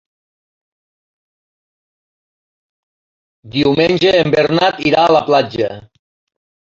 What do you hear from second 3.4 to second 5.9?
Diumenge en Bernat irà a la platja.